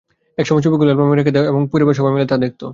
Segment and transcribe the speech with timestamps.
[0.41, 2.61] একসময় ছবিগুলো অ্যালবামে রেখে দেওয়া হতো এবং পরিবারের সবাই মিলে তা দেখত।